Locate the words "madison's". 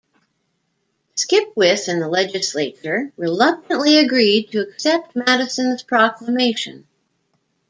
5.15-5.83